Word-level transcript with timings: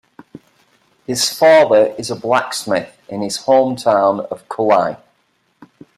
His 1.05 1.29
father 1.31 1.93
is 1.95 2.09
a 2.09 2.15
blacksmith 2.15 2.91
in 3.07 3.21
his 3.21 3.37
hometown 3.43 4.25
of 4.31 4.49
Kulai. 4.49 4.97